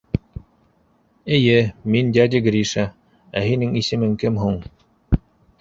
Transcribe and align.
—Эйе, 1.37 1.57
мин 1.95 2.09
дядя 2.19 2.41
Гриша, 2.47 2.87
ә 3.43 3.47
һинең 3.51 3.79
исемең 3.83 4.17
кем 4.25 4.45
һуң? 4.47 4.61